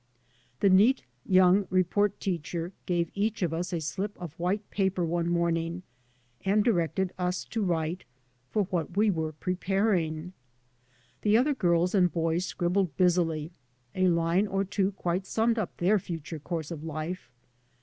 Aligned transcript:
The 0.61 0.69
neat 0.71 1.03
young 1.27 1.67
report 1.69 2.19
teacher 2.19 2.73
gave 2.87 3.11
each 3.13 3.43
of 3.43 3.53
us 3.53 3.71
a 3.71 3.79
slip 3.79 4.19
of 4.19 4.33
white 4.39 4.67
paper 4.71 5.05
one 5.05 5.29
morning, 5.29 5.83
and 6.43 6.63
directed 6.63 7.13
us 7.19 7.43
to 7.45 7.61
write" 7.61 8.05
for 8.49 8.63
what 8.63 8.97
we 8.97 9.11
were 9.11 9.31
pre 9.31 9.53
paring." 9.53 10.33
The 11.21 11.37
other 11.37 11.53
girls 11.53 11.93
and 11.93 12.11
boys 12.11 12.45
scribbled 12.47 12.97
busily; 12.97 13.51
a 13.93 14.07
line 14.07 14.47
or 14.47 14.63
two 14.65 14.91
quite 14.93 15.27
summed 15.27 15.59
up 15.59 15.77
their 15.77 15.99
future 15.99 16.39
course 16.39 16.71
of 16.71 16.83
life. 16.83 17.29